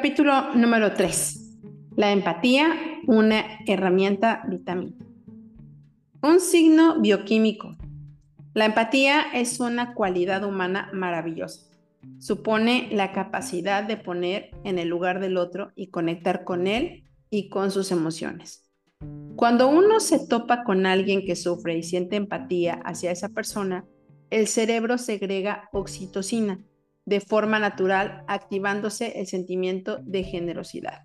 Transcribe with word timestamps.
Capítulo 0.00 0.54
número 0.54 0.94
3. 0.94 1.58
La 1.96 2.10
empatía, 2.10 2.72
una 3.06 3.44
herramienta 3.66 4.42
vitamina. 4.48 4.96
Un 6.22 6.40
signo 6.40 7.02
bioquímico. 7.02 7.76
La 8.54 8.64
empatía 8.64 9.26
es 9.34 9.60
una 9.60 9.92
cualidad 9.92 10.42
humana 10.44 10.88
maravillosa. 10.94 11.66
Supone 12.18 12.88
la 12.92 13.12
capacidad 13.12 13.84
de 13.84 13.98
poner 13.98 14.52
en 14.64 14.78
el 14.78 14.88
lugar 14.88 15.20
del 15.20 15.36
otro 15.36 15.70
y 15.76 15.88
conectar 15.88 16.44
con 16.44 16.66
él 16.66 17.04
y 17.28 17.50
con 17.50 17.70
sus 17.70 17.92
emociones. 17.92 18.70
Cuando 19.36 19.68
uno 19.68 20.00
se 20.00 20.26
topa 20.26 20.64
con 20.64 20.86
alguien 20.86 21.26
que 21.26 21.36
sufre 21.36 21.76
y 21.76 21.82
siente 21.82 22.16
empatía 22.16 22.80
hacia 22.86 23.10
esa 23.10 23.28
persona, 23.28 23.84
el 24.30 24.46
cerebro 24.46 24.96
segrega 24.96 25.68
oxitocina, 25.72 26.58
de 27.06 27.20
forma 27.20 27.58
natural, 27.58 28.24
activándose 28.28 29.20
el 29.20 29.26
sentimiento 29.26 29.98
de 30.02 30.22
generosidad. 30.24 31.04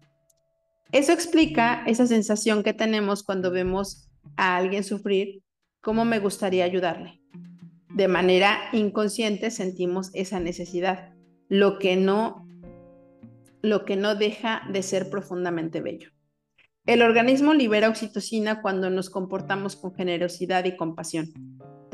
Eso 0.91 1.12
explica 1.12 1.84
esa 1.88 2.08
sensación 2.08 2.63
que 2.63 2.73
tenemos 2.73 3.23
cuando 3.23 3.52
vemos 3.52 4.09
a 4.38 4.55
alguien 4.55 4.84
sufrir, 4.84 5.41
cómo 5.81 6.05
me 6.05 6.20
gustaría 6.20 6.66
ayudarle. 6.66 7.22
De 7.89 8.08
manera 8.08 8.58
inconsciente 8.73 9.52
sentimos 9.52 10.12
esa 10.13 10.39
necesidad, 10.39 11.13
lo 11.48 11.80
que 11.80 11.95
no 11.95 12.45
lo 13.62 13.84
que 13.84 13.95
no 13.95 14.16
deja 14.16 14.62
de 14.72 14.84
ser 14.84 15.09
profundamente 15.09 15.81
bello. 15.81 16.09
El 16.86 17.02
organismo 17.02 17.53
libera 17.55 17.89
oxitocina 17.89 18.62
cuando 18.62 18.91
nos 18.91 19.09
comportamos 19.09 19.75
con 19.75 19.95
generosidad 19.95 20.66
y 20.66 20.77
compasión. 20.77 21.34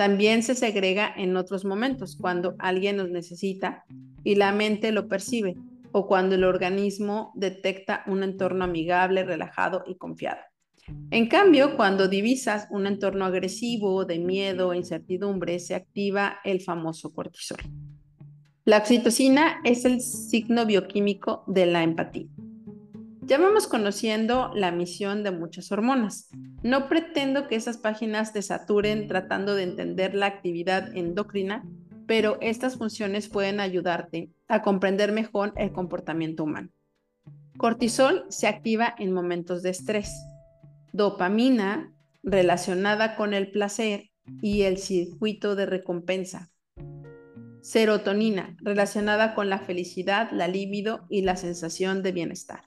También 0.02 0.42
se 0.42 0.56
segrega 0.56 1.14
en 1.16 1.38
otros 1.38 1.64
momentos, 1.64 2.18
cuando 2.20 2.56
alguien 2.58 2.98
nos 2.98 3.12
necesita 3.12 3.86
y 4.24 4.34
la 4.34 4.52
mente 4.52 4.92
lo 4.92 5.08
percibe, 5.08 5.58
o 5.92 6.08
cuando 6.08 6.34
el 6.34 6.44
organismo 6.44 7.32
detecta 7.36 8.04
un 8.08 8.24
entorno 8.24 8.64
amigable, 8.64 9.24
relajado 9.24 9.84
y 9.86 9.94
confiado. 9.94 10.42
En 11.12 11.28
cambio, 11.28 11.78
cuando 11.78 12.08
divisas 12.08 12.68
un 12.72 12.88
entorno 12.88 13.26
agresivo, 13.26 14.04
de 14.04 14.18
miedo 14.18 14.74
e 14.74 14.78
incertidumbre, 14.78 15.60
se 15.60 15.76
activa 15.76 16.40
el 16.44 16.62
famoso 16.62 17.14
cortisol. 17.14 17.60
La 18.66 18.80
oxitocina 18.80 19.62
es 19.64 19.86
el 19.86 20.02
signo 20.02 20.66
bioquímico 20.66 21.44
de 21.46 21.68
la 21.68 21.84
empatía. 21.84 22.26
Ya 23.32 23.38
vamos 23.38 23.66
conociendo 23.66 24.52
la 24.56 24.74
misión 24.74 25.24
de 25.24 25.32
muchas 25.32 25.72
hormonas. 25.72 26.28
No 26.64 26.90
pretendo 26.90 27.48
que 27.48 27.56
esas 27.56 27.78
páginas 27.78 28.34
te 28.34 28.42
saturen 28.42 29.08
tratando 29.08 29.56
de 29.56 29.64
entender 29.64 30.16
la 30.16 30.26
actividad 30.26 30.94
endocrina, 30.98 31.64
pero 32.06 32.38
estas 32.42 32.76
funciones 32.76 33.30
pueden 33.30 33.62
ayudarte 33.62 34.32
a 34.50 34.62
comprender 34.62 35.14
mejor 35.14 35.54
el 35.56 35.72
comportamiento 35.72 36.44
humano. 36.44 36.72
Cortisol 37.58 38.26
se 38.28 38.48
activa 38.50 38.94
en 39.00 39.14
momentos 39.14 39.64
de 39.64 39.70
estrés. 39.70 40.12
Dopamina 40.92 41.94
relacionada 42.24 43.16
con 43.16 43.34
el 43.34 43.50
placer 43.50 44.10
y 44.42 44.64
el 44.64 44.78
circuito 44.78 45.56
de 45.56 45.68
recompensa. 45.68 46.52
Serotonina 47.62 48.58
relacionada 48.60 49.36
con 49.36 49.50
la 49.50 49.60
felicidad, 49.60 50.32
la 50.34 50.50
libido 50.50 51.06
y 51.10 51.22
la 51.22 51.38
sensación 51.38 52.04
de 52.04 52.12
bienestar. 52.12 52.66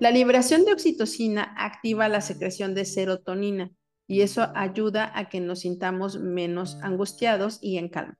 La 0.00 0.10
liberación 0.10 0.64
de 0.64 0.72
oxitocina 0.72 1.54
activa 1.58 2.08
la 2.08 2.22
secreción 2.22 2.74
de 2.74 2.86
serotonina 2.86 3.70
y 4.08 4.22
eso 4.22 4.48
ayuda 4.54 5.12
a 5.14 5.28
que 5.28 5.40
nos 5.40 5.60
sintamos 5.60 6.18
menos 6.18 6.78
angustiados 6.80 7.58
y 7.60 7.76
en 7.76 7.90
calma. 7.90 8.18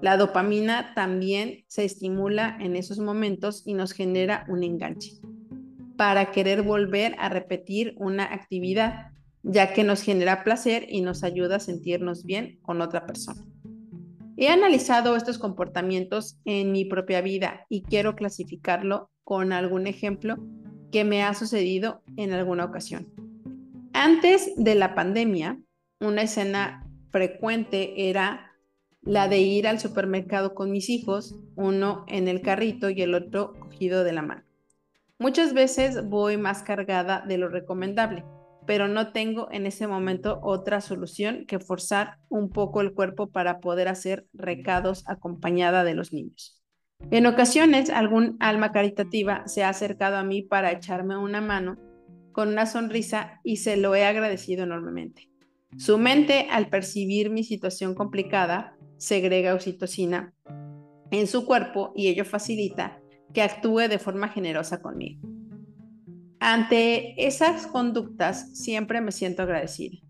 La 0.00 0.16
dopamina 0.16 0.94
también 0.94 1.66
se 1.68 1.84
estimula 1.84 2.56
en 2.58 2.74
esos 2.74 3.00
momentos 3.00 3.66
y 3.66 3.74
nos 3.74 3.92
genera 3.92 4.46
un 4.48 4.64
enganche 4.64 5.20
para 5.98 6.32
querer 6.32 6.62
volver 6.62 7.14
a 7.18 7.28
repetir 7.28 7.94
una 7.98 8.24
actividad, 8.24 9.12
ya 9.42 9.74
que 9.74 9.84
nos 9.84 10.00
genera 10.00 10.42
placer 10.42 10.86
y 10.88 11.02
nos 11.02 11.22
ayuda 11.22 11.56
a 11.56 11.60
sentirnos 11.60 12.24
bien 12.24 12.58
con 12.62 12.80
otra 12.80 13.04
persona. 13.04 13.44
He 14.38 14.48
analizado 14.48 15.16
estos 15.16 15.36
comportamientos 15.36 16.38
en 16.46 16.72
mi 16.72 16.86
propia 16.86 17.20
vida 17.20 17.66
y 17.68 17.82
quiero 17.82 18.16
clasificarlo 18.16 19.10
con 19.22 19.52
algún 19.52 19.86
ejemplo 19.86 20.38
que 20.94 21.02
me 21.02 21.24
ha 21.24 21.34
sucedido 21.34 22.02
en 22.16 22.32
alguna 22.32 22.64
ocasión. 22.64 23.08
Antes 23.92 24.52
de 24.54 24.76
la 24.76 24.94
pandemia, 24.94 25.58
una 25.98 26.22
escena 26.22 26.88
frecuente 27.10 28.08
era 28.08 28.52
la 29.02 29.26
de 29.26 29.40
ir 29.40 29.66
al 29.66 29.80
supermercado 29.80 30.54
con 30.54 30.70
mis 30.70 30.88
hijos, 30.90 31.34
uno 31.56 32.04
en 32.06 32.28
el 32.28 32.42
carrito 32.42 32.90
y 32.90 33.02
el 33.02 33.16
otro 33.16 33.54
cogido 33.58 34.04
de 34.04 34.12
la 34.12 34.22
mano. 34.22 34.44
Muchas 35.18 35.52
veces 35.52 36.08
voy 36.08 36.36
más 36.36 36.62
cargada 36.62 37.24
de 37.26 37.38
lo 37.38 37.48
recomendable, 37.48 38.24
pero 38.64 38.86
no 38.86 39.10
tengo 39.10 39.48
en 39.50 39.66
ese 39.66 39.88
momento 39.88 40.38
otra 40.44 40.80
solución 40.80 41.44
que 41.44 41.58
forzar 41.58 42.18
un 42.28 42.50
poco 42.50 42.80
el 42.80 42.94
cuerpo 42.94 43.32
para 43.32 43.58
poder 43.58 43.88
hacer 43.88 44.28
recados 44.32 45.02
acompañada 45.08 45.82
de 45.82 45.94
los 45.94 46.12
niños. 46.12 46.53
En 47.10 47.26
ocasiones, 47.26 47.90
algún 47.90 48.36
alma 48.40 48.72
caritativa 48.72 49.46
se 49.46 49.62
ha 49.62 49.68
acercado 49.68 50.16
a 50.16 50.24
mí 50.24 50.42
para 50.42 50.72
echarme 50.72 51.16
una 51.16 51.40
mano 51.40 51.76
con 52.32 52.48
una 52.48 52.66
sonrisa 52.66 53.40
y 53.44 53.56
se 53.58 53.76
lo 53.76 53.94
he 53.94 54.04
agradecido 54.04 54.64
enormemente. 54.64 55.30
Su 55.76 55.98
mente, 55.98 56.48
al 56.50 56.68
percibir 56.68 57.30
mi 57.30 57.44
situación 57.44 57.94
complicada, 57.94 58.76
segrega 58.96 59.54
oxitocina 59.54 60.32
en 61.10 61.26
su 61.26 61.46
cuerpo 61.46 61.92
y 61.94 62.08
ello 62.08 62.24
facilita 62.24 63.00
que 63.32 63.42
actúe 63.42 63.88
de 63.88 63.98
forma 63.98 64.28
generosa 64.28 64.80
conmigo. 64.80 65.28
Ante 66.40 67.26
esas 67.26 67.66
conductas 67.66 68.56
siempre 68.58 69.00
me 69.00 69.12
siento 69.12 69.42
agradecida. 69.42 70.03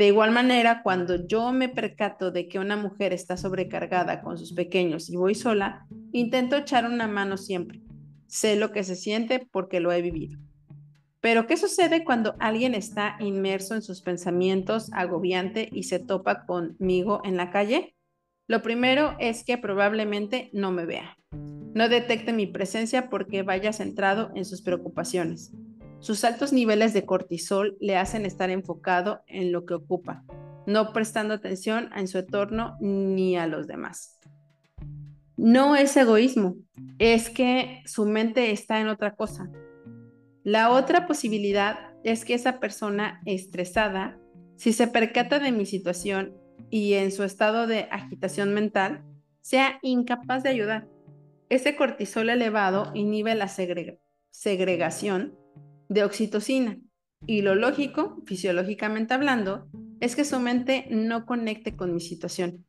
De 0.00 0.06
igual 0.06 0.30
manera, 0.30 0.82
cuando 0.82 1.26
yo 1.26 1.52
me 1.52 1.68
percato 1.68 2.30
de 2.30 2.48
que 2.48 2.58
una 2.58 2.74
mujer 2.74 3.12
está 3.12 3.36
sobrecargada 3.36 4.22
con 4.22 4.38
sus 4.38 4.54
pequeños 4.54 5.10
y 5.10 5.16
voy 5.18 5.34
sola, 5.34 5.86
intento 6.12 6.56
echar 6.56 6.86
una 6.86 7.06
mano 7.06 7.36
siempre. 7.36 7.82
Sé 8.26 8.56
lo 8.56 8.72
que 8.72 8.82
se 8.82 8.96
siente 8.96 9.46
porque 9.52 9.78
lo 9.78 9.92
he 9.92 10.00
vivido. 10.00 10.38
Pero, 11.20 11.46
¿qué 11.46 11.58
sucede 11.58 12.02
cuando 12.02 12.34
alguien 12.38 12.74
está 12.74 13.18
inmerso 13.20 13.74
en 13.74 13.82
sus 13.82 14.00
pensamientos, 14.00 14.90
agobiante 14.94 15.68
y 15.70 15.82
se 15.82 15.98
topa 15.98 16.46
conmigo 16.46 17.20
en 17.22 17.36
la 17.36 17.50
calle? 17.50 17.94
Lo 18.46 18.62
primero 18.62 19.16
es 19.18 19.44
que 19.44 19.58
probablemente 19.58 20.48
no 20.54 20.72
me 20.72 20.86
vea. 20.86 21.18
No 21.74 21.90
detecte 21.90 22.32
mi 22.32 22.46
presencia 22.46 23.10
porque 23.10 23.42
vaya 23.42 23.74
centrado 23.74 24.30
en 24.34 24.46
sus 24.46 24.62
preocupaciones. 24.62 25.52
Sus 26.00 26.24
altos 26.24 26.52
niveles 26.52 26.94
de 26.94 27.04
cortisol 27.04 27.76
le 27.78 27.98
hacen 27.98 28.24
estar 28.24 28.48
enfocado 28.48 29.22
en 29.26 29.52
lo 29.52 29.66
que 29.66 29.74
ocupa, 29.74 30.24
no 30.66 30.94
prestando 30.94 31.34
atención 31.34 31.90
en 31.94 32.08
su 32.08 32.18
entorno 32.18 32.76
ni 32.80 33.36
a 33.36 33.46
los 33.46 33.66
demás. 33.66 34.18
No 35.36 35.76
es 35.76 35.94
egoísmo, 35.96 36.56
es 36.98 37.28
que 37.28 37.82
su 37.84 38.06
mente 38.06 38.50
está 38.50 38.80
en 38.80 38.88
otra 38.88 39.14
cosa. 39.14 39.50
La 40.42 40.70
otra 40.70 41.06
posibilidad 41.06 41.78
es 42.02 42.24
que 42.24 42.32
esa 42.32 42.60
persona 42.60 43.20
estresada, 43.26 44.18
si 44.56 44.72
se 44.72 44.86
percata 44.86 45.38
de 45.38 45.52
mi 45.52 45.66
situación 45.66 46.34
y 46.70 46.94
en 46.94 47.12
su 47.12 47.24
estado 47.24 47.66
de 47.66 47.88
agitación 47.90 48.54
mental, 48.54 49.04
sea 49.42 49.78
incapaz 49.82 50.42
de 50.42 50.48
ayudar. 50.48 50.88
Ese 51.50 51.76
cortisol 51.76 52.30
elevado 52.30 52.90
inhibe 52.94 53.34
la 53.34 53.48
segregación 53.48 55.39
de 55.90 56.04
oxitocina. 56.04 56.78
Y 57.26 57.42
lo 57.42 57.54
lógico, 57.54 58.22
fisiológicamente 58.24 59.12
hablando, 59.12 59.68
es 60.00 60.16
que 60.16 60.24
su 60.24 60.40
mente 60.40 60.86
no 60.90 61.26
conecte 61.26 61.76
con 61.76 61.92
mi 61.92 62.00
situación. 62.00 62.64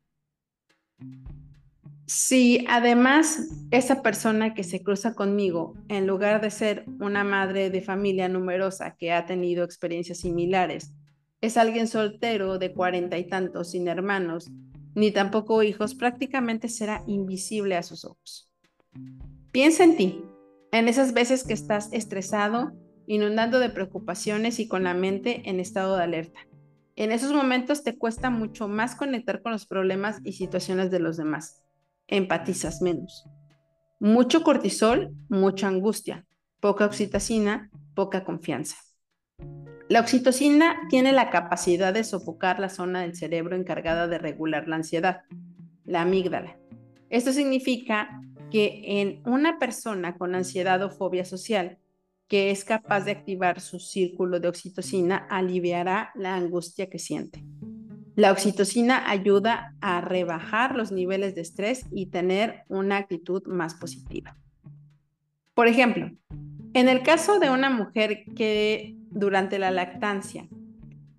Si 2.06 2.66
además 2.68 3.48
esa 3.70 4.02
persona 4.02 4.52
que 4.52 4.64
se 4.64 4.82
cruza 4.82 5.14
conmigo, 5.14 5.74
en 5.88 6.06
lugar 6.06 6.42
de 6.42 6.50
ser 6.50 6.84
una 7.00 7.24
madre 7.24 7.70
de 7.70 7.80
familia 7.80 8.28
numerosa 8.28 8.96
que 8.98 9.12
ha 9.12 9.24
tenido 9.24 9.64
experiencias 9.64 10.18
similares, 10.18 10.92
es 11.40 11.56
alguien 11.56 11.88
soltero 11.88 12.58
de 12.58 12.74
cuarenta 12.74 13.16
y 13.18 13.26
tantos, 13.26 13.70
sin 13.70 13.88
hermanos, 13.88 14.50
ni 14.94 15.10
tampoco 15.10 15.62
hijos, 15.62 15.94
prácticamente 15.94 16.68
será 16.68 17.02
invisible 17.06 17.76
a 17.76 17.82
sus 17.82 18.04
ojos. 18.04 18.50
Piensa 19.52 19.84
en 19.84 19.96
ti, 19.96 20.24
en 20.72 20.88
esas 20.88 21.14
veces 21.14 21.44
que 21.44 21.54
estás 21.54 21.90
estresado, 21.92 22.72
inundando 23.06 23.58
de 23.58 23.70
preocupaciones 23.70 24.58
y 24.60 24.68
con 24.68 24.84
la 24.84 24.94
mente 24.94 25.48
en 25.48 25.60
estado 25.60 25.96
de 25.96 26.04
alerta. 26.04 26.40
En 26.94 27.10
esos 27.10 27.32
momentos 27.32 27.82
te 27.82 27.96
cuesta 27.96 28.30
mucho 28.30 28.68
más 28.68 28.94
conectar 28.94 29.42
con 29.42 29.52
los 29.52 29.66
problemas 29.66 30.20
y 30.24 30.32
situaciones 30.32 30.90
de 30.90 31.00
los 31.00 31.16
demás. 31.16 31.62
Empatizas 32.06 32.82
menos. 32.82 33.26
Mucho 33.98 34.42
cortisol, 34.42 35.14
mucha 35.28 35.68
angustia. 35.68 36.26
Poca 36.60 36.84
oxitocina, 36.84 37.70
poca 37.94 38.24
confianza. 38.24 38.76
La 39.88 40.00
oxitocina 40.00 40.80
tiene 40.88 41.12
la 41.12 41.30
capacidad 41.30 41.92
de 41.92 42.04
sofocar 42.04 42.58
la 42.58 42.68
zona 42.68 43.00
del 43.02 43.16
cerebro 43.16 43.56
encargada 43.56 44.08
de 44.08 44.18
regular 44.18 44.68
la 44.68 44.76
ansiedad, 44.76 45.22
la 45.84 46.02
amígdala. 46.02 46.58
Esto 47.10 47.32
significa 47.32 48.22
que 48.50 48.82
en 49.00 49.22
una 49.26 49.58
persona 49.58 50.16
con 50.16 50.34
ansiedad 50.34 50.82
o 50.82 50.90
fobia 50.90 51.24
social 51.24 51.78
que 52.32 52.50
es 52.50 52.64
capaz 52.64 53.04
de 53.04 53.10
activar 53.10 53.60
su 53.60 53.78
círculo 53.78 54.40
de 54.40 54.48
oxitocina 54.48 55.26
aliviará 55.28 56.12
la 56.14 56.34
angustia 56.34 56.88
que 56.88 56.98
siente. 56.98 57.44
La 58.14 58.32
oxitocina 58.32 59.10
ayuda 59.10 59.74
a 59.82 60.00
rebajar 60.00 60.74
los 60.74 60.92
niveles 60.92 61.34
de 61.34 61.42
estrés 61.42 61.84
y 61.92 62.06
tener 62.06 62.62
una 62.68 62.96
actitud 62.96 63.46
más 63.46 63.74
positiva. 63.74 64.34
Por 65.52 65.68
ejemplo, 65.68 66.10
en 66.72 66.88
el 66.88 67.02
caso 67.02 67.38
de 67.38 67.50
una 67.50 67.68
mujer 67.68 68.24
que 68.34 68.96
durante 69.10 69.58
la 69.58 69.70
lactancia 69.70 70.48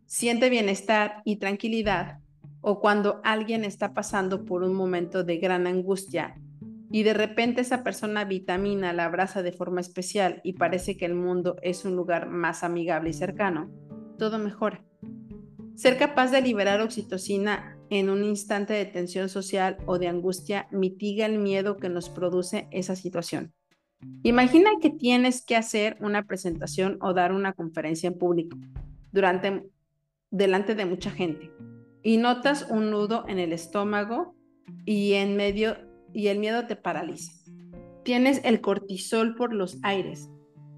siente 0.07 0.50
bienestar 0.50 1.21
y 1.25 1.36
tranquilidad, 1.36 2.21
o 2.62 2.80
cuando 2.80 3.21
alguien 3.24 3.65
está 3.65 3.94
pasando 3.94 4.45
por 4.45 4.63
un 4.63 4.74
momento 4.74 5.24
de 5.24 5.38
gran 5.38 5.68
angustia 5.68 6.42
y 6.94 7.01
de 7.01 7.16
repente 7.16 7.62
esa 7.62 7.84
persona 7.84 8.24
vitamina 8.24 8.94
la 8.94 9.06
abraza 9.06 9.42
de 9.42 9.51
forma 9.51 9.81
especial 9.81 10.42
y 10.44 10.54
parece 10.54 10.95
que 10.95 11.06
el 11.06 11.16
mundo 11.16 11.56
es 11.63 11.86
un 11.86 11.95
lugar 11.95 12.30
más 12.30 12.63
amigable 12.63 13.10
y 13.10 13.13
cercano, 13.13 13.72
todo 14.19 14.38
mejora. 14.38 14.86
Ser 15.74 15.98
capaz 15.98 16.30
de 16.30 16.44
liberar 16.44 16.81
oxitocina 16.81 17.80
en 17.90 18.12
un 18.12 18.24
instante 18.24 18.74
de 18.74 18.86
tensión 18.86 19.28
social 19.28 19.78
o 19.88 19.98
de 19.98 20.07
angustia 20.07 20.68
mitiga 20.69 21.25
el 21.25 21.40
miedo 21.40 21.78
que 21.78 21.90
nos 21.90 22.10
produce 22.10 22.68
esa 22.69 22.96
situación. 22.96 23.56
Imagina 24.22 24.69
que 24.80 24.92
tienes 24.92 25.44
que 25.44 25.56
hacer 25.56 25.98
una 26.00 26.28
presentación 26.28 27.00
o 27.01 27.16
dar 27.16 27.31
una 27.31 27.54
conferencia 27.54 28.06
en 28.06 28.19
público 28.19 28.56
durante, 29.12 29.68
delante 30.30 30.75
de 30.75 30.86
mucha 30.86 31.10
gente 31.10 31.50
y 32.04 32.18
notas 32.18 32.68
un 32.69 32.92
nudo 32.92 33.25
en 33.28 33.39
el 33.39 33.51
estómago 33.51 34.36
y 34.86 35.13
en 35.13 35.36
medio 35.36 35.92
y 36.13 36.27
el 36.27 36.39
miedo 36.39 36.68
te 36.68 36.75
paraliza. 36.75 37.31
Tienes 38.04 38.42
el 38.44 38.62
cortisol 38.62 39.36
por 39.36 39.54
los 39.54 39.77
aires. 39.83 40.30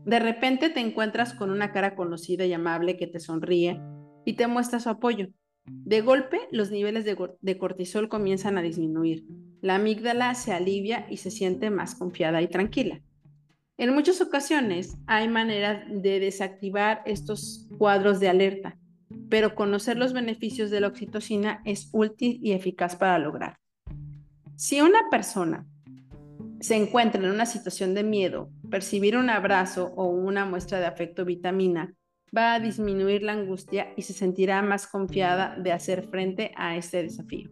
De 0.06 0.20
repente 0.20 0.70
te 0.70 0.80
encuentras 0.80 1.34
con 1.34 1.50
una 1.50 1.72
cara 1.72 1.96
conocida 1.96 2.46
y 2.46 2.54
amable 2.54 2.98
que 2.98 3.08
te 3.08 3.20
sonríe 3.20 3.82
y 4.26 4.34
te 4.34 4.48
muestra 4.48 4.80
su 4.80 4.90
apoyo. 4.90 5.30
De 5.66 6.02
golpe, 6.02 6.40
los 6.52 6.70
niveles 6.70 7.06
de, 7.06 7.58
cortisol 7.58 8.08
comienzan 8.08 8.58
a 8.58 8.62
disminuir. 8.62 9.26
La 9.62 9.76
amígdala 9.76 10.36
se 10.36 10.54
alivia 10.54 11.08
y 11.10 11.18
se 11.18 11.32
siente 11.32 11.72
más 11.72 11.96
confiada 11.96 12.42
y 12.42 12.48
tranquila. 12.48 13.02
En 13.78 13.94
muchas 13.94 14.22
ocasiones 14.22 14.96
hay 15.08 15.28
maneras 15.28 15.84
de 15.90 16.20
desactivar 16.20 17.02
estos 17.06 17.68
cuadros 17.78 18.20
de 18.20 18.30
alerta 18.30 18.78
pero 19.30 19.56
conocer 19.56 19.98
los 19.98 20.14
beneficios 20.14 20.70
de 20.70 20.82
la 20.82 20.88
oxitocina 20.88 21.62
es 21.66 21.90
útil 21.92 22.40
y 22.42 22.54
eficaz 22.54 22.96
para 22.96 23.20
lograr. 23.20 23.58
Si 24.57 24.80
una 24.80 25.10
persona 25.12 25.68
se 26.62 26.75
encuentra 26.75 27.22
en 27.22 27.30
una 27.30 27.46
situación 27.46 27.94
de 27.94 28.04
miedo, 28.04 28.50
percibir 28.72 29.18
un 29.18 29.30
abrazo 29.30 29.92
o 29.98 30.06
una 30.06 30.46
muestra 30.46 30.80
de 30.80 30.86
afecto 30.86 31.25
vitamina 31.25 31.94
va 32.36 32.54
a 32.54 32.60
disminuir 32.60 33.22
la 33.22 33.34
angustia 33.34 33.94
y 33.98 34.04
se 34.04 34.13
sentirá 34.13 34.62
más 34.62 34.88
confiada 34.88 35.57
de 35.57 35.74
hacer 35.74 36.07
frente 36.07 36.52
a 36.56 36.78
este 36.78 37.04
desafío. 37.04 37.50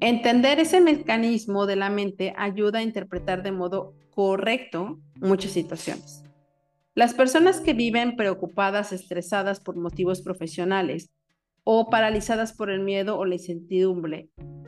Entender 0.00 0.60
ese 0.60 0.80
mecanismo 0.80 1.66
de 1.66 1.76
la 1.76 1.90
mente 1.90 2.34
ayuda 2.36 2.78
a 2.78 2.82
interpretar 2.82 3.42
de 3.42 3.52
modo 3.52 3.94
correcto 4.10 5.00
muchas 5.16 5.50
situaciones. 5.50 6.22
Las 6.94 7.14
personas 7.14 7.60
que 7.60 7.74
viven 7.74 8.16
preocupadas, 8.16 8.92
estresadas 8.92 9.60
por 9.60 9.76
motivos 9.76 10.22
profesionales 10.22 11.10
o 11.64 11.90
paralizadas 11.90 12.52
por 12.52 12.70
el 12.70 12.80
miedo 12.80 13.18
o 13.18 13.24
la 13.24 13.36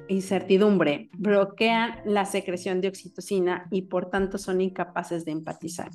incertidumbre, 0.08 1.10
bloquean 1.16 2.00
la 2.04 2.24
secreción 2.24 2.80
de 2.80 2.88
oxitocina 2.88 3.68
y 3.70 3.82
por 3.82 4.10
tanto 4.10 4.38
son 4.38 4.60
incapaces 4.60 5.24
de 5.24 5.32
empatizar. 5.32 5.90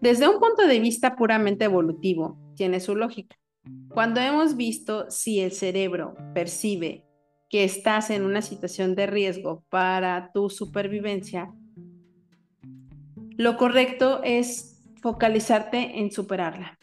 Desde 0.00 0.28
un 0.28 0.40
punto 0.40 0.66
de 0.66 0.80
vista 0.80 1.14
puramente 1.14 1.64
evolutivo, 1.64 2.36
tiene 2.56 2.80
su 2.80 2.96
lógica. 2.96 3.36
Cuando 3.94 4.20
hemos 4.20 4.56
visto 4.56 5.10
si 5.10 5.40
el 5.40 5.52
cerebro 5.52 6.16
percibe 6.34 7.06
que 7.48 7.64
estás 7.64 8.10
en 8.10 8.24
una 8.24 8.42
situación 8.42 8.94
de 8.94 9.06
riesgo 9.06 9.62
para 9.68 10.32
tu 10.32 10.50
supervivencia, 10.50 11.52
lo 13.36 13.56
correcto 13.56 14.20
es 14.24 14.82
focalizarte 15.02 16.00
en 16.00 16.10
superarla. 16.10 16.78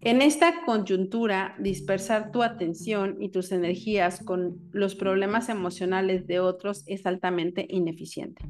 En 0.00 0.22
esta 0.22 0.64
coyuntura, 0.64 1.56
dispersar 1.58 2.30
tu 2.30 2.44
atención 2.44 3.16
y 3.20 3.30
tus 3.30 3.50
energías 3.50 4.22
con 4.22 4.60
los 4.70 4.94
problemas 4.94 5.48
emocionales 5.48 6.26
de 6.28 6.38
otros 6.38 6.84
es 6.86 7.04
altamente 7.04 7.66
ineficiente. 7.68 8.44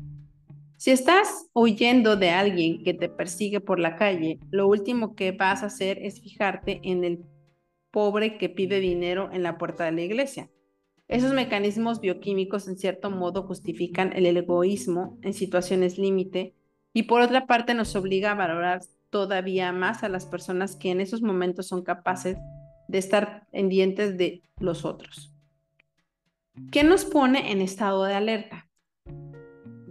Si 0.77 0.91
estás 0.91 1.49
huyendo 1.55 2.17
de 2.17 2.31
alguien 2.31 2.85
que 2.85 2.93
te 2.93 3.09
persigue 3.09 3.61
por 3.61 3.81
la 3.81 3.97
calle, 3.97 4.39
lo 4.51 4.69
último 4.69 5.15
que 5.15 5.33
vas 5.33 5.63
a 5.63 5.67
hacer 5.67 5.99
es 6.03 6.21
fijarte 6.21 6.81
en 6.85 7.03
el 7.03 7.25
pobre 7.91 8.37
que 8.37 8.51
pide 8.51 8.79
dinero 8.79 9.31
en 9.33 9.43
la 9.43 9.57
puerta 9.57 9.85
de 9.85 9.93
la 9.93 10.03
iglesia. 10.03 10.51
Esos 11.09 11.33
mecanismos 11.33 12.01
bioquímicos 12.01 12.69
en 12.69 12.77
cierto 12.77 13.11
modo 13.11 13.45
justifican 13.45 14.13
el 14.13 14.27
egoísmo 14.37 15.19
en 15.23 15.33
situaciones 15.33 15.97
límite 15.97 16.55
y 16.93 17.05
por 17.05 17.23
otra 17.23 17.47
parte 17.47 17.73
nos 17.73 17.97
obliga 17.97 18.33
a 18.33 18.35
valorar 18.35 18.83
todavía 19.11 19.73
más 19.73 20.03
a 20.03 20.09
las 20.09 20.27
personas 20.27 20.77
que 20.77 20.91
en 20.91 21.01
esos 21.01 21.23
momentos 21.23 21.67
son 21.69 21.83
capaces 21.83 22.37
de 22.89 22.99
estar 22.99 23.47
pendientes 23.51 24.17
de 24.17 24.43
los 24.59 24.85
otros. 24.85 25.35
¿Qué 26.73 26.83
nos 26.85 27.05
pone 27.05 27.53
en 27.53 27.61
estado 27.61 28.05
de 28.05 28.15
alerta? 28.15 28.69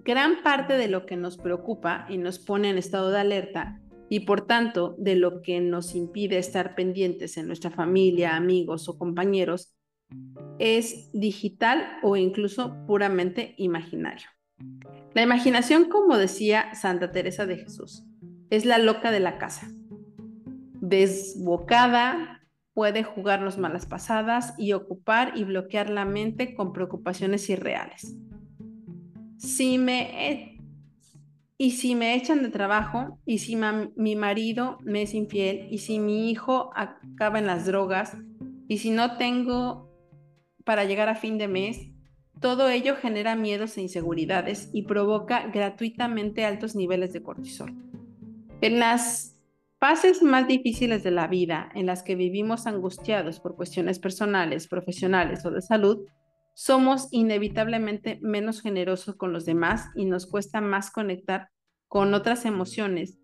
Gran 0.04 0.44
parte 0.44 0.78
de 0.78 0.88
lo 0.88 1.06
que 1.06 1.16
nos 1.16 1.38
preocupa 1.38 2.06
y 2.10 2.18
nos 2.18 2.40
pone 2.40 2.70
en 2.70 2.78
estado 2.78 3.12
de 3.12 3.20
alerta 3.20 3.82
y 4.10 4.22
por 4.22 4.48
tanto 4.48 4.96
de 4.98 5.16
lo 5.16 5.42
que 5.42 5.60
nos 5.60 5.96
impide 5.96 6.38
estar 6.38 6.76
pendientes 6.76 7.38
en 7.38 7.48
nuestra 7.48 7.72
familia, 7.72 8.36
amigos 8.36 8.88
o 8.90 8.98
compañeros 8.98 9.74
es 10.60 11.10
digital 11.14 12.00
o 12.04 12.16
incluso 12.16 12.86
puramente 12.86 13.54
imaginario. 13.58 14.28
La 15.14 15.22
imaginación, 15.22 15.90
como 15.90 16.18
decía 16.18 16.74
Santa 16.74 17.12
Teresa 17.12 17.46
de 17.46 17.58
Jesús, 17.58 18.06
es 18.50 18.66
la 18.66 18.78
loca 18.78 19.12
de 19.12 19.20
la 19.20 19.38
casa. 19.38 19.68
Desbocada, 20.80 22.42
puede 22.74 23.04
jugarnos 23.04 23.58
malas 23.58 23.86
pasadas 23.86 24.54
y 24.58 24.74
ocupar 24.74 25.34
y 25.36 25.44
bloquear 25.44 25.90
la 25.90 26.06
mente 26.06 26.54
con 26.54 26.74
preocupaciones 26.74 27.50
irreales. 27.50 28.16
Si 29.38 29.78
me 29.78 30.30
e, 30.30 30.58
y 31.58 31.72
si 31.72 31.96
me 31.96 32.14
echan 32.16 32.44
de 32.44 32.50
trabajo, 32.50 33.20
y 33.26 33.40
si 33.40 33.58
mi 33.96 34.16
marido 34.16 34.78
me 34.84 35.02
es 35.02 35.16
infiel, 35.16 35.68
y 35.72 35.80
si 35.80 36.00
mi 36.00 36.30
hijo 36.30 36.70
acaba 36.76 37.40
en 37.40 37.48
las 37.48 37.66
drogas, 37.66 38.16
y 38.68 38.78
si 38.78 38.92
no 38.92 39.18
tengo 39.18 39.92
para 40.64 40.84
llegar 40.84 41.10
a 41.10 41.16
fin 41.16 41.40
de 41.40 41.48
mes, 41.48 41.90
todo 42.40 42.70
ello 42.70 42.96
genera 42.96 43.36
miedos 43.36 43.78
e 43.78 43.82
inseguridades 43.82 44.70
y 44.72 44.84
provoca 44.84 45.48
gratuitamente 45.48 46.46
altos 46.46 46.76
niveles 46.76 47.12
de 47.14 47.24
cortisol. 47.24 47.74
En 48.62 48.80
las 48.80 49.40
fases 49.80 50.24
más 50.24 50.48
difíciles 50.48 51.04
de 51.04 51.12
la 51.12 51.28
vida, 51.28 51.70
en 51.76 51.86
las 51.86 52.04
que 52.04 52.16
vivimos 52.16 52.68
angustiados 52.68 53.40
por 53.40 53.56
cuestiones 53.56 54.00
personales, 54.00 54.68
profesionales 54.68 55.46
o 55.46 55.52
de 55.52 55.62
salud, 55.62 56.06
somos 56.54 57.08
inevitablemente 57.12 58.20
menos 58.22 58.62
generosos 58.62 59.16
con 59.16 59.32
los 59.32 59.46
demás 59.46 59.90
y 59.96 60.06
nos 60.06 60.26
cuesta 60.26 60.60
más 60.60 60.90
conectar 60.90 61.50
con 61.88 62.14
otras 62.14 62.46
emociones 62.46 63.20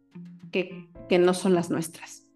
que, 0.52 0.88
que 1.10 1.18
no 1.18 1.34
son 1.34 1.56
las 1.56 1.72
nuestras. 1.72 2.28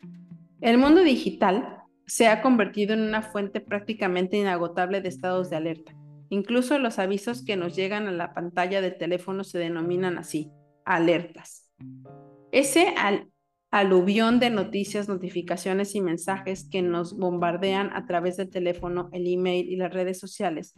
El 0.60 0.80
mundo 0.80 1.04
digital 1.04 1.84
se 2.08 2.28
ha 2.28 2.42
convertido 2.42 2.96
en 2.96 3.02
una 3.02 3.22
fuente 3.22 3.62
prácticamente 3.62 4.38
inagotable 4.38 5.02
de 5.02 5.10
estados 5.10 5.52
de 5.52 5.58
alerta 5.58 5.98
Incluso 6.30 6.78
los 6.78 7.00
avisos 7.00 7.44
que 7.44 7.56
nos 7.56 7.76
llegan 7.76 8.08
a 8.08 8.12
la 8.12 8.34
pantalla 8.34 8.82
del 8.82 8.98
teléfono 8.98 9.44
se 9.44 9.60
denominan 9.60 10.18
así, 10.18 10.52
alertas. 10.84 11.72
Ese 12.58 12.96
aluvión 13.70 14.40
de 14.40 14.50
noticias, 14.50 15.08
notificaciones 15.08 15.94
y 15.94 16.02
mensajes 16.02 16.68
que 16.68 16.82
nos 16.82 17.16
bombardean 17.16 17.92
a 17.94 18.08
través 18.08 18.36
del 18.36 18.50
teléfono, 18.50 19.10
el 19.14 19.32
email 19.32 19.70
y 19.70 19.76
las 19.76 19.94
redes 19.94 20.20
sociales 20.20 20.74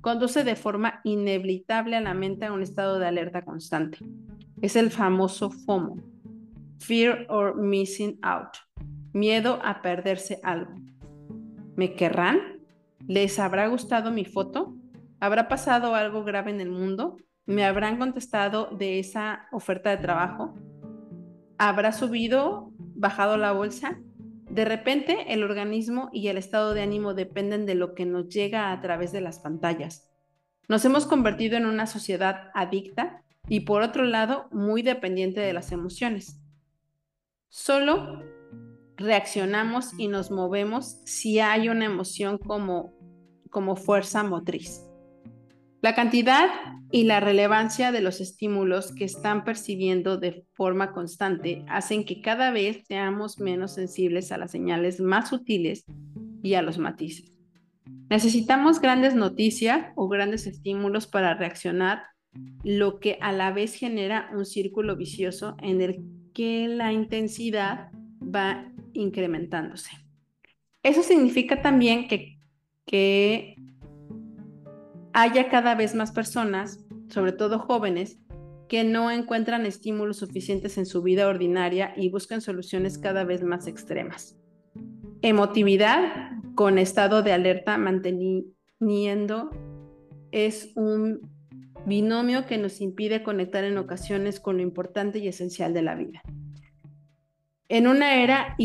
conduce 0.00 0.44
de 0.44 0.54
forma 0.54 1.00
inevitable 1.02 1.96
a 1.96 2.00
la 2.00 2.14
mente 2.14 2.44
a 2.44 2.52
un 2.52 2.62
estado 2.62 3.00
de 3.00 3.08
alerta 3.08 3.44
constante. 3.44 3.98
Es 4.62 4.76
el 4.76 4.92
famoso 4.92 5.50
FOMO, 5.50 5.96
Fear 6.78 7.26
or 7.28 7.60
Missing 7.60 8.20
Out, 8.22 8.56
miedo 9.12 9.58
a 9.64 9.82
perderse 9.82 10.38
algo. 10.44 10.72
¿Me 11.74 11.94
querrán? 11.96 12.60
¿Les 13.08 13.40
habrá 13.40 13.66
gustado 13.66 14.12
mi 14.12 14.24
foto? 14.24 14.76
¿Habrá 15.18 15.48
pasado 15.48 15.96
algo 15.96 16.22
grave 16.22 16.52
en 16.52 16.60
el 16.60 16.70
mundo? 16.70 17.16
¿Me 17.44 17.64
habrán 17.64 17.98
contestado 17.98 18.68
de 18.78 19.00
esa 19.00 19.48
oferta 19.50 19.90
de 19.90 19.96
trabajo? 19.96 20.54
¿Habrá 21.58 21.92
subido, 21.92 22.72
bajado 22.78 23.36
la 23.36 23.52
bolsa? 23.52 23.98
De 24.50 24.64
repente, 24.64 25.32
el 25.32 25.42
organismo 25.42 26.10
y 26.12 26.28
el 26.28 26.36
estado 26.36 26.74
de 26.74 26.82
ánimo 26.82 27.14
dependen 27.14 27.66
de 27.66 27.74
lo 27.74 27.94
que 27.94 28.06
nos 28.06 28.28
llega 28.28 28.72
a 28.72 28.80
través 28.80 29.12
de 29.12 29.20
las 29.20 29.38
pantallas. 29.38 30.10
Nos 30.68 30.84
hemos 30.84 31.06
convertido 31.06 31.56
en 31.56 31.66
una 31.66 31.86
sociedad 31.86 32.50
adicta 32.54 33.22
y 33.48 33.60
por 33.60 33.82
otro 33.82 34.04
lado 34.04 34.48
muy 34.50 34.82
dependiente 34.82 35.40
de 35.40 35.52
las 35.52 35.72
emociones. 35.72 36.40
Solo 37.48 38.22
reaccionamos 38.96 39.92
y 39.98 40.08
nos 40.08 40.30
movemos 40.30 41.00
si 41.04 41.40
hay 41.40 41.68
una 41.68 41.84
emoción 41.84 42.38
como, 42.38 42.94
como 43.50 43.76
fuerza 43.76 44.22
motriz. 44.22 44.82
La 45.84 45.94
cantidad 45.94 46.48
y 46.92 47.04
la 47.04 47.20
relevancia 47.20 47.92
de 47.92 48.00
los 48.00 48.22
estímulos 48.22 48.94
que 48.94 49.04
están 49.04 49.44
percibiendo 49.44 50.16
de 50.16 50.46
forma 50.54 50.92
constante 50.92 51.62
hacen 51.68 52.06
que 52.06 52.22
cada 52.22 52.52
vez 52.52 52.86
seamos 52.88 53.38
menos 53.38 53.74
sensibles 53.74 54.32
a 54.32 54.38
las 54.38 54.50
señales 54.50 54.98
más 54.98 55.28
sutiles 55.28 55.84
y 56.42 56.54
a 56.54 56.62
los 56.62 56.78
matices. 56.78 57.38
Necesitamos 58.08 58.80
grandes 58.80 59.14
noticias 59.14 59.92
o 59.94 60.08
grandes 60.08 60.46
estímulos 60.46 61.06
para 61.06 61.34
reaccionar, 61.34 62.04
lo 62.62 62.98
que 62.98 63.18
a 63.20 63.32
la 63.32 63.52
vez 63.52 63.74
genera 63.74 64.30
un 64.34 64.46
círculo 64.46 64.96
vicioso 64.96 65.54
en 65.60 65.82
el 65.82 66.02
que 66.32 66.66
la 66.66 66.94
intensidad 66.94 67.90
va 68.22 68.72
incrementándose. 68.94 69.90
Eso 70.82 71.02
significa 71.02 71.60
también 71.60 72.08
que, 72.08 72.38
que 72.86 73.53
haya 75.14 75.48
cada 75.48 75.74
vez 75.74 75.94
más 75.94 76.12
personas, 76.12 76.84
sobre 77.08 77.32
todo 77.32 77.58
jóvenes, 77.60 78.18
que 78.68 78.82
no 78.84 79.10
encuentran 79.10 79.64
estímulos 79.64 80.18
suficientes 80.18 80.76
en 80.76 80.86
su 80.86 81.02
vida 81.02 81.28
ordinaria 81.28 81.94
y 81.96 82.10
buscan 82.10 82.40
soluciones 82.40 82.98
cada 82.98 83.24
vez 83.24 83.42
más 83.42 83.66
extremas. 83.68 84.36
Emotividad 85.22 86.32
con 86.54 86.78
estado 86.78 87.22
de 87.22 87.32
alerta 87.32 87.78
manteniendo 87.78 89.50
es 90.32 90.72
un 90.74 91.30
binomio 91.86 92.46
que 92.46 92.58
nos 92.58 92.80
impide 92.80 93.22
conectar 93.22 93.62
en 93.62 93.78
ocasiones 93.78 94.40
con 94.40 94.56
lo 94.56 94.62
importante 94.62 95.20
y 95.20 95.28
esencial 95.28 95.72
de 95.72 95.82
la 95.82 95.94
vida. 95.94 96.22
En 97.68 97.86
una 97.86 98.22
era 98.22 98.56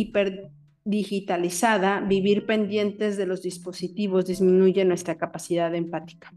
hiperdigitalizada, 0.86 2.02
vivir 2.02 2.46
pendientes 2.46 3.18
de 3.18 3.26
los 3.26 3.42
dispositivos 3.42 4.26
disminuye 4.26 4.86
nuestra 4.86 5.18
capacidad 5.18 5.74
empática. 5.76 6.34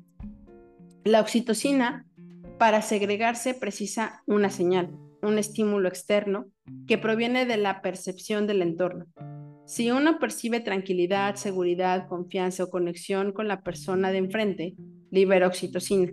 La 1.04 1.20
oxitocina, 1.20 2.06
para 2.58 2.82
segregarse, 2.82 3.54
precisa 3.54 4.22
una 4.26 4.50
señal, 4.50 4.90
un 5.22 5.38
estímulo 5.38 5.88
externo 5.88 6.46
que 6.86 6.98
proviene 6.98 7.46
de 7.46 7.56
la 7.56 7.82
percepción 7.82 8.46
del 8.46 8.62
entorno. 8.62 9.06
Si 9.64 9.90
uno 9.90 10.18
percibe 10.18 10.60
tranquilidad, 10.60 11.36
seguridad, 11.36 12.08
confianza 12.08 12.64
o 12.64 12.70
conexión 12.70 13.32
con 13.32 13.48
la 13.48 13.62
persona 13.62 14.12
de 14.12 14.18
enfrente, 14.18 14.74
libera 15.10 15.46
oxitocina. 15.46 16.12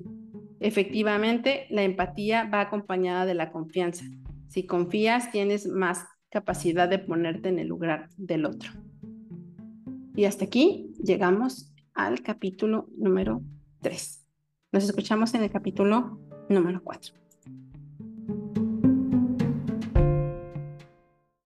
Efectivamente, 0.59 1.65
la 1.69 1.83
empatía 1.83 2.45
va 2.45 2.61
acompañada 2.61 3.25
de 3.25 3.33
la 3.33 3.51
confianza. 3.51 4.05
Si 4.47 4.65
confías, 4.65 5.31
tienes 5.31 5.67
más 5.67 6.05
capacidad 6.29 6.87
de 6.87 6.99
ponerte 6.99 7.49
en 7.49 7.59
el 7.59 7.67
lugar 7.67 8.09
del 8.17 8.45
otro. 8.45 8.71
Y 10.15 10.25
hasta 10.25 10.45
aquí 10.45 10.93
llegamos 11.03 11.71
al 11.93 12.21
capítulo 12.21 12.87
número 12.97 13.41
3. 13.81 14.25
Nos 14.71 14.83
escuchamos 14.83 15.33
en 15.33 15.43
el 15.43 15.51
capítulo 15.51 16.19
número 16.49 16.83
4. 16.83 17.13